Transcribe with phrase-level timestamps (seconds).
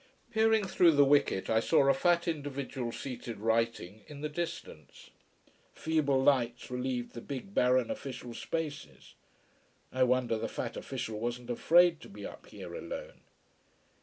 [0.31, 5.11] Peering through the wicket I saw a fat individual seated writing in the distance.
[5.75, 9.13] Feeble lights relieved the big, barren, official spaces
[9.91, 13.21] I wonder the fat official wasn't afraid to be up here alone.